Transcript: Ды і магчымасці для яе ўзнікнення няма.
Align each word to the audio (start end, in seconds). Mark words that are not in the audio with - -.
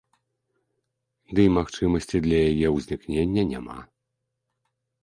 Ды 1.39 1.45
і 1.49 1.53
магчымасці 1.57 2.23
для 2.25 2.39
яе 2.49 2.67
ўзнікнення 2.79 3.41
няма. 3.55 3.79